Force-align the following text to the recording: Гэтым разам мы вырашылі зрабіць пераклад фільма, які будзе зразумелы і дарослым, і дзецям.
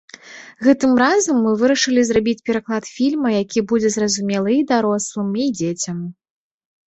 Гэтым 0.67 0.91
разам 1.01 1.37
мы 1.47 1.51
вырашылі 1.63 2.01
зрабіць 2.09 2.45
пераклад 2.51 2.83
фільма, 2.95 3.29
які 3.43 3.59
будзе 3.71 3.89
зразумелы 3.97 4.51
і 4.59 4.63
дарослым, 4.71 5.29
і 5.45 5.45
дзецям. 5.61 5.99